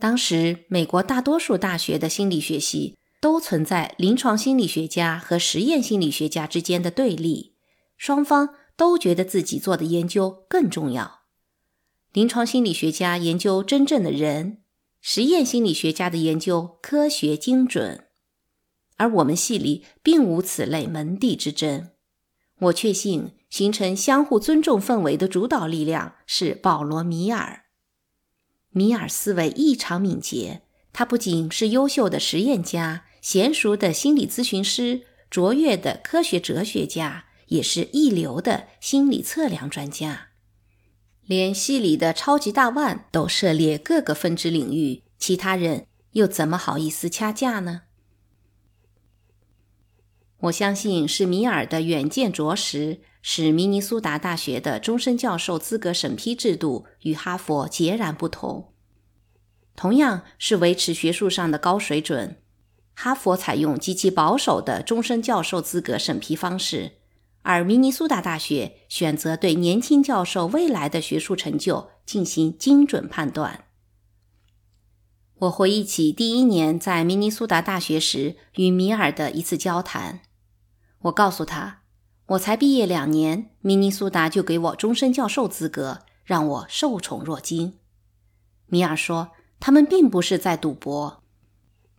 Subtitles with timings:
[0.00, 7.56] 当时，美国大多数大学的心理学系都存在临床心理学家和实验心理学家之间的对立，
[7.96, 11.22] 双方都觉得自己做的研究更重要。
[12.12, 14.58] 临床心理学家研究真正的人，
[15.00, 18.06] 实验心理学家的研究科学精准，
[18.96, 21.90] 而我们系里并无此类门第之争。
[22.60, 27.64] 我确信，形成相互尊重氛围的主导力量是保罗·米尔。
[28.70, 30.62] 米尔思维异常敏捷，
[30.92, 40.28] 他不仅是优秀的实验家、娴熟的心理咨询师、卓越的科学哲学家，也是一流的心理测量专家。
[41.24, 47.82] 连系里的超级大腕都涉猎各个分支领域，其他人又怎么好意思掐架呢？
[50.42, 53.00] 我相信是米尔的远见卓识。
[53.22, 58.72] 使明尼苏达大学的终身教授资格审批制度与哈佛截然不同。
[59.74, 62.42] 同样是维持学术上的高水准，
[62.94, 66.92] 哈佛采用极其保守的终身教授资格审批方式，
[67.42, 73.66] 而明尼苏达大学选择对年轻教授未来的学术成就进行精准判断。
[75.40, 80.22] 我回忆起第一年在明尼苏达大学时与米尔的一次交谈，
[81.02, 81.82] 我告诉他。
[82.28, 87.78] 我才毕业两年，明尼苏达就给我终身教授资格，让我受宠若惊。
[88.66, 91.22] 米尔说：“他们并不是在赌博。”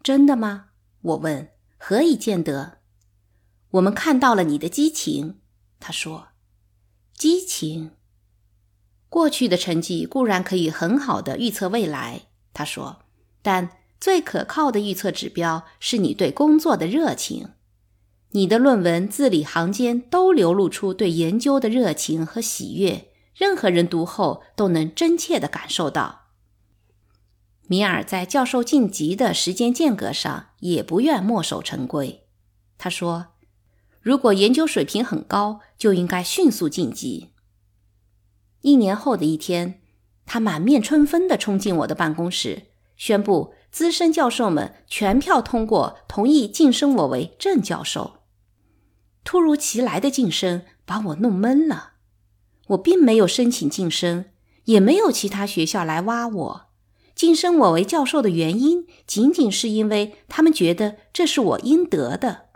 [0.03, 0.67] 真的吗？
[1.01, 1.49] 我问。
[1.81, 2.79] 何以见得？
[3.71, 5.39] 我们看到了你的激情。
[5.79, 6.27] 他说
[7.17, 7.91] ：“激情。”
[9.09, 12.99] 过去的成绩固然可以很好的预测未来，他说，
[13.41, 17.53] 但最可靠的预测指标是你对工作的热情。
[18.31, 26.27] 你的论文字里行间都流露出对研究的热情和喜悦，任何人读后都能真切地感受到。
[27.67, 32.27] 米尔在教授晋级的时间间隔上也不愿墨守成规。
[32.77, 33.27] 他说
[34.01, 37.29] ：“如果研究水平很高，就应该迅速晋级。”
[38.61, 39.81] 一年后的一天，
[40.27, 48.18] 他满面春风地冲进我的办公室，宣布资深教授们全票通过，同意晋升我为正教授。
[49.29, 51.91] 突如其来的晋升把我弄懵了。
[52.69, 54.25] 我并没有申请晋升，
[54.63, 56.65] 也没有其他学校来挖我。
[57.13, 62.47] 晋升我为教授的原因，仅仅是因为他们觉得这是我应得的。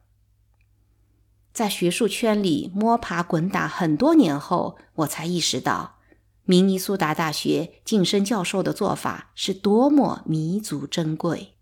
[1.53, 5.99] 在学术圈里摸爬滚打很多年后，我才意识到，
[6.43, 11.52] 明尼苏达大学晋升教授的做法是多么弥足珍贵。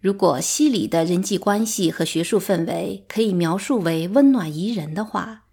[0.00, 5.44] 如果西里的人际关系和学术氛围可以描述为温暖宜人的话，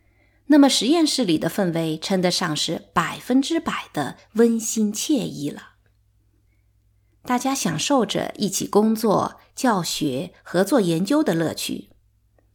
[0.46, 5.74] 那么实验室里的氛围称得上是百分之百的温馨惬意了。
[7.24, 11.90] 大家享受着一起工作、教学、合作研究的乐趣，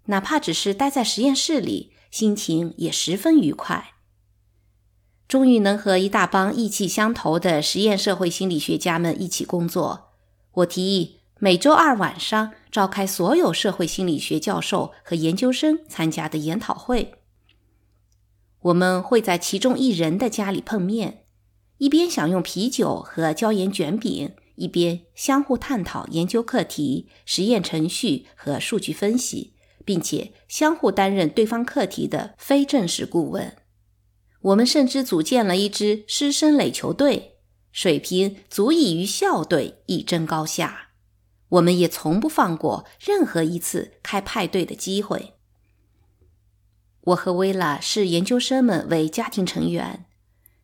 [0.06, 3.92] 哪怕只是待在实验室里，心情也十分愉快。
[5.28, 10.12] 终于能和一大帮意气相投的实验社会心理学家们一起工作，
[10.52, 11.18] 我提议。
[11.44, 17.14] 每周二晚上召开所有社会心理学教授和研究生参加的研讨会。
[18.60, 21.24] 我们会在其中一人的家里碰面，
[21.78, 29.54] 一边享用啤酒和椒盐卷饼，一边相互探讨研究课题、实验程序和数据分析，
[29.84, 33.56] 并且相互担任对方课题的非正式顾问。
[34.42, 37.38] 我们甚至组建了一支师生垒球队，
[37.72, 40.90] 水平足以与校队一争高下。
[41.52, 45.34] 我们也从不放过任何一次开派对的机会。
[47.02, 50.06] 我和薇拉视研究生们为家庭成员，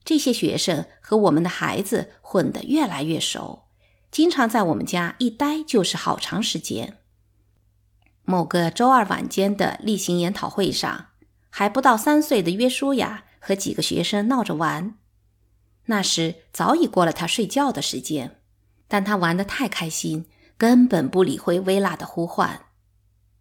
[0.05, 3.65] 这些学生和我们的孩子混得越来越熟，
[4.11, 6.99] 经常在我们家一待就是好长时间。
[8.23, 11.09] 某个周二晚间的例行研讨会上，
[11.51, 14.97] 还不到三岁的约书亚和几个学生闹着玩，
[15.87, 18.41] 那时早已过了他睡觉的时间，
[18.87, 20.27] 但他玩得太开心。
[20.59, 22.67] 根本不理会薇拉的呼唤，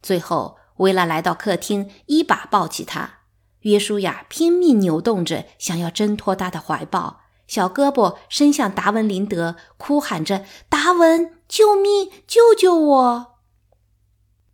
[0.04, 3.22] 最后薇拉来到客厅，一把抱起他。
[3.62, 12.12] 约书亚拼命扭动着，想要挣脱他的怀抱，小胳膊伸向达文林德，哭喊着：“达文，救命！
[12.28, 13.40] 救救我！”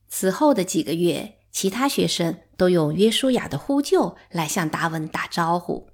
[0.08, 5.90] 此后的几个月，其他学生都用约书亚的呼救来向达文打招呼。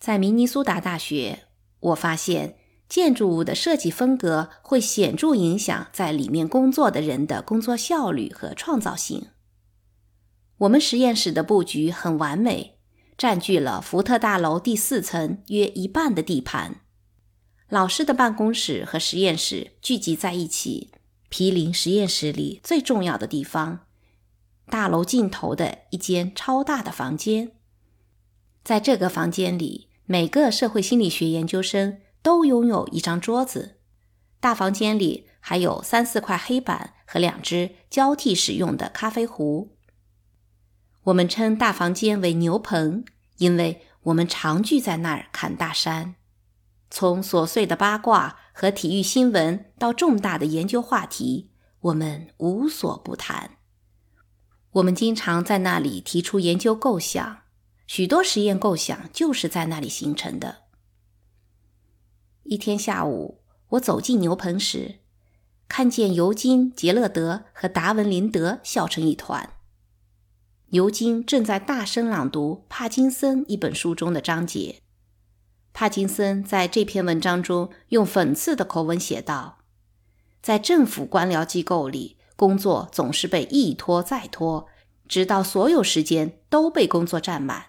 [0.00, 1.44] 在明尼苏达大学，
[1.78, 2.58] 我发现。
[2.88, 9.28] 建筑物的设计风格会显著影响在里面工作的人的工作效率和创造性。
[10.58, 12.78] 我们实验室的布局很完美，
[13.18, 16.80] 占据了福特大楼第四层约一半的地盘。
[17.68, 20.92] 老师的办公室和实验室聚集在一起，
[21.28, 23.80] 毗邻实验室里最重要的地方——
[24.70, 27.52] 大楼尽头的一间超大的房间。
[28.62, 33.78] 在这个房间里，每个社会心理学研究生都拥有一张桌子。
[34.40, 39.76] 大房间里还有三四块黑板和两只交替使用的咖啡壶。
[41.04, 43.04] 我们称大房间为牛棚，
[43.36, 46.16] 因为我们常聚在那儿侃大山。
[46.90, 53.52] 从琐碎的八卦和体育新闻到重大的研究话题，我们无所不谈。
[54.72, 57.42] 我们经常在那里提出研究构想，
[57.86, 60.65] 许多实验构想就是在那里形成的。
[62.48, 63.40] 一天下午，
[63.70, 64.96] 我走进牛棚时，
[65.68, 69.50] 看见尤金·杰勒德和达文·林德笑成一团。
[70.70, 74.80] 尤金正在大声朗读《帕金森》一本书中的章节。
[75.72, 79.58] 帕金森在这篇文章中用讽刺的口吻写道
[80.42, 84.66] ：“在政府官僚机构里，工作总是被一拖再拖，
[85.06, 87.66] 直到所有时间都被工作占满。”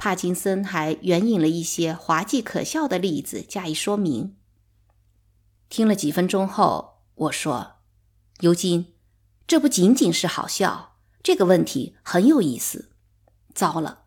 [0.00, 4.34] 帕金森还援引了一些滑稽可笑的例子加以说明。
[5.68, 7.72] 听了几分钟后，我说
[8.40, 8.94] ：“尤金，
[9.46, 12.92] 这不仅仅是好笑，这个问题很有意思。”
[13.54, 14.04] 糟了，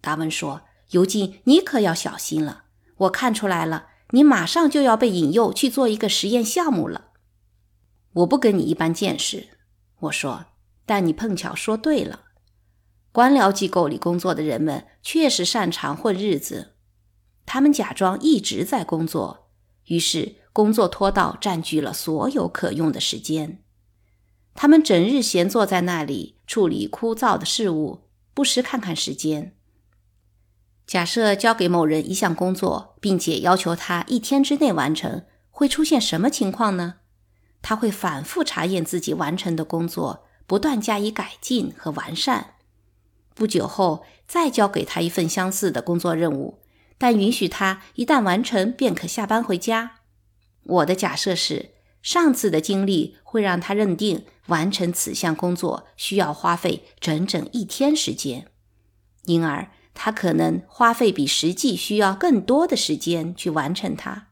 [0.00, 0.62] 达文说。
[0.90, 2.64] 尤金，你可要小心了！
[2.96, 7.08] 我看出来了，你马上就要被引诱去做一个实验项目了。
[8.14, 9.58] 我不跟你一般见识，
[9.98, 10.46] 我说，
[10.86, 12.23] 但你碰巧说对了。
[13.14, 16.72] 官僚机构里工作的人们确实擅长混日子，
[17.46, 19.50] 他们假装一直在工作，
[19.84, 23.62] 于是工作拖到占据了所有可用的时间。
[24.56, 29.54] 他们整日闲坐在那里处理枯燥的事物，不时看看时间。
[30.84, 36.96] 假设交给某人一项工作，并且要求他一天之内完成，会出现什么情况呢？
[37.62, 42.53] 他会反复查验自己完成的工作，不断加以改进和完善。
[43.34, 46.60] 不久后，再交给他一份相似的工作任务，
[46.96, 49.98] 但允许他一旦完成便可下班回家。
[50.62, 58.46] 我的假设是，上次的经历会让他认定完成此项工作需要花费整整一天时间，
[59.24, 59.70] 因而。
[59.96, 64.26] 他可能花费比实际需要更多的时间去完成它，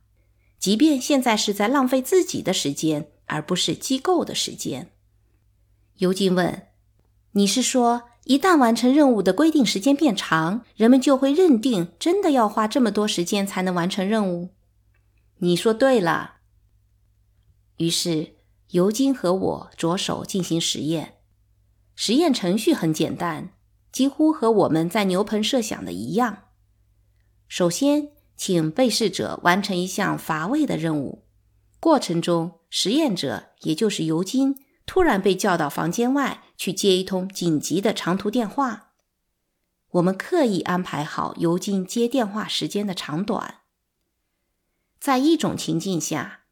[0.58, 4.90] 即便现在是在浪费自己的时间，而不是机构的时间。
[5.98, 6.66] 尤金问
[7.34, 14.50] ：“你是说，一旦完成任务的规定时间变长，人们就会认定真的要花这么多时间才能完成任务？”
[15.38, 16.36] 你说对了。
[17.78, 18.36] 于是，
[18.70, 21.14] 尤金和我着手进行实验。
[21.94, 23.54] 实验程序很简单。
[23.92, 26.44] 几乎和我们在牛棚设想的一样。
[27.46, 28.08] 首先，
[28.38, 31.26] 请被试者完成一项乏味的任务。
[31.78, 38.92] 过程中，实验者也就是尤金突然被叫到房间外去接一通紧急的长途电话。
[39.90, 43.62] 我们刻意安排好尤金接电话时间的长短。
[45.00, 46.44] 在一种情境下，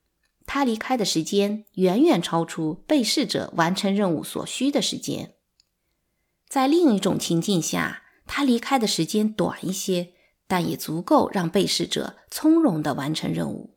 [0.47, 5.37] 他离开的时间远远超出被试者完成任务所需的时间。
[6.49, 10.15] 在另一种情境下，他离开的时间短一些，
[10.49, 13.77] 但也足够让被试者从容地完成任务。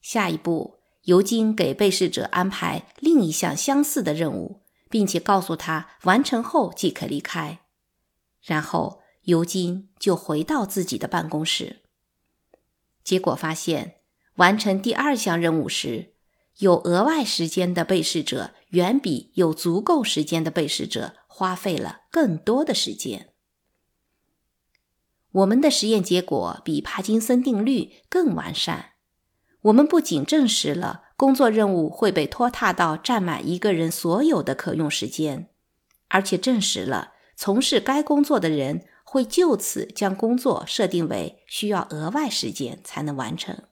[0.00, 7.60] 下一步，尤金给被试者安排另一项相似的任务，并且告诉他完成后即可离开。
[8.42, 11.82] 然后，尤金就回到自己的办公室。
[13.02, 14.00] 结果发现，
[14.36, 16.14] 完成第二项任务时，
[16.58, 23.32] 有额外时间的被试者远比有足够时间的被试者花费了更多的时间。
[25.32, 28.92] 我们的实验结果比帕金森定律更完善。
[29.62, 35.48] 我们不仅证实了工作任务会被拖沓到占满一个人所有的可用时间，
[36.08, 43.64] 而且证实了从事该工作的人会就此将工作设定为需要额外时间才能完成。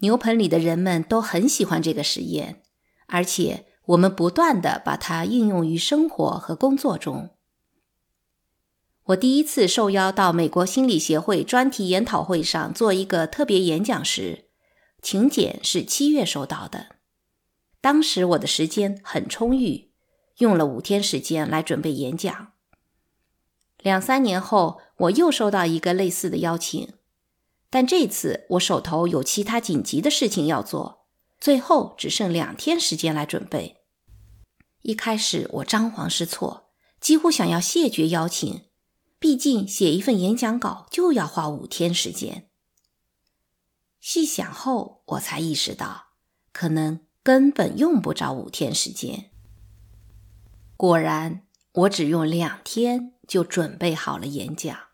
[0.00, 2.62] 牛棚里的人们都很喜欢这个实验，
[3.06, 7.30] 而且我们不断的把它应用于生活和工作中。
[9.04, 14.47] 我第一次受邀到美国心理协会专题研讨会上做一个特别演讲时，
[15.02, 16.96] 请柬是七月收到的。
[17.80, 19.92] 当时我的时间很充裕，
[20.38, 22.52] 用了五天时间来准备演讲。
[23.78, 26.94] 两三年后，我又收到一个类似的邀请。
[27.70, 31.06] 但这次我手头有其他紧急的事情要做，
[31.38, 33.82] 最后只剩两天时间来准备。
[34.82, 38.62] 一开始我张皇失措，几乎想要谢绝邀请。
[39.20, 42.47] 毕竟写一份演讲稿就要花五天时间。
[44.00, 46.08] 细想后，我才意识到，
[46.52, 49.30] 可能根本用不着五天时间。
[50.76, 54.87] 果然，我只用两天就准备好了演讲。